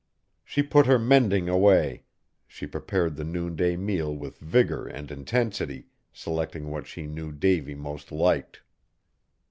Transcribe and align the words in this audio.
She 0.43 0.63
put 0.63 0.87
her 0.87 0.97
mending 0.97 1.47
away; 1.47 2.05
she 2.47 2.65
prepared 2.65 3.15
the 3.17 3.23
noonday 3.23 3.77
meal 3.77 4.15
with 4.15 4.39
vigor 4.39 4.87
and 4.87 5.11
intensity, 5.11 5.89
selecting 6.11 6.71
what 6.71 6.87
she 6.87 7.05
knew 7.05 7.31
Davy 7.31 7.75
most 7.75 8.11
liked. 8.11 8.63